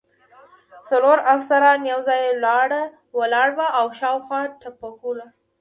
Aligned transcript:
څلور 0.89 1.17
افسران 1.33 1.79
یو 1.91 1.99
ځای 2.07 2.21
ولاړ 3.19 3.47
و، 3.75 3.87
شاوخوا 3.99 4.39
ټوپکوال. 4.61 5.19